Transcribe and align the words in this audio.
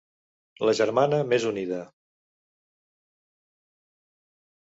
La 0.67 0.73
germana 0.77 1.19
més 1.33 1.45
unida. 1.49 1.81